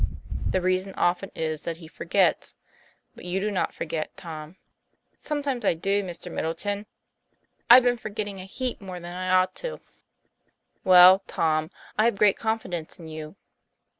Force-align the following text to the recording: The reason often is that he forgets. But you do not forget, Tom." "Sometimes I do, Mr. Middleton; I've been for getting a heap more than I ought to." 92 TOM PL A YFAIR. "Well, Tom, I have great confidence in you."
The 0.47 0.61
reason 0.63 0.95
often 0.95 1.29
is 1.35 1.61
that 1.61 1.77
he 1.77 1.87
forgets. 1.87 2.55
But 3.13 3.23
you 3.23 3.39
do 3.39 3.51
not 3.51 3.71
forget, 3.71 4.17
Tom." 4.17 4.55
"Sometimes 5.19 5.63
I 5.63 5.75
do, 5.75 6.01
Mr. 6.01 6.31
Middleton; 6.31 6.87
I've 7.69 7.83
been 7.83 7.97
for 7.97 8.09
getting 8.09 8.39
a 8.39 8.45
heap 8.45 8.81
more 8.81 8.99
than 8.99 9.15
I 9.15 9.29
ought 9.29 9.53
to." 9.57 9.69
92 9.69 9.77
TOM 9.77 9.83
PL 9.83 9.89
A 9.89 9.89
YFAIR. 9.91 10.89
"Well, 10.89 11.23
Tom, 11.27 11.71
I 11.99 12.05
have 12.05 12.17
great 12.17 12.35
confidence 12.37 12.97
in 12.97 13.09
you." 13.09 13.35